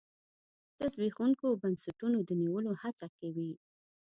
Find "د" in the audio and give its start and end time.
0.77-0.79, 2.23-2.29